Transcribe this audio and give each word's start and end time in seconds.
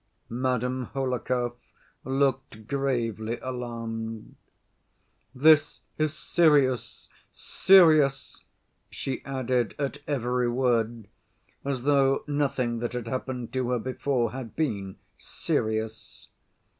Madame 0.33 0.85
Hohlakov 0.95 1.57
looked 2.03 2.65
gravely 2.67 3.37
alarmed. 3.39 4.35
"This 5.35 5.81
is 5.99 6.11
serious, 6.15 7.07
serious," 7.31 8.43
she 8.89 9.23
added 9.25 9.75
at 9.77 9.99
every 10.07 10.49
word, 10.49 11.07
as 11.63 11.83
though 11.83 12.23
nothing 12.25 12.79
that 12.79 12.93
had 12.93 13.07
happened 13.07 13.53
to 13.53 13.69
her 13.69 13.77
before 13.77 14.31
had 14.31 14.55
been 14.55 14.95
serious. 15.19 16.29